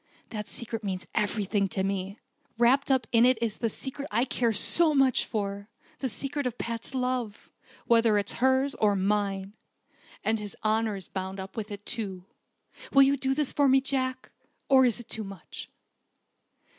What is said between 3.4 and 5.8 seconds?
the secret I care so much more for,